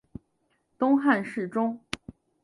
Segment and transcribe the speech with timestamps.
[0.79, 1.79] 东汉侍中。